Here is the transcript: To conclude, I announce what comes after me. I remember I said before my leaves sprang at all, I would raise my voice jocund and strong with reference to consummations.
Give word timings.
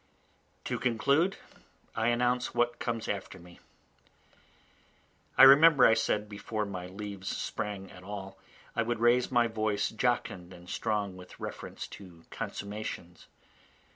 To 0.63 0.79
conclude, 0.79 1.37
I 1.95 2.07
announce 2.07 2.55
what 2.55 2.79
comes 2.79 3.07
after 3.07 3.37
me. 3.37 3.59
I 5.37 5.43
remember 5.43 5.85
I 5.85 5.93
said 5.93 6.27
before 6.27 6.65
my 6.65 6.87
leaves 6.87 7.27
sprang 7.37 7.91
at 7.91 8.01
all, 8.03 8.39
I 8.75 8.81
would 8.81 8.97
raise 8.99 9.31
my 9.31 9.45
voice 9.45 9.89
jocund 9.91 10.53
and 10.53 10.67
strong 10.67 11.15
with 11.17 11.39
reference 11.39 11.85
to 11.89 12.23
consummations. 12.31 13.27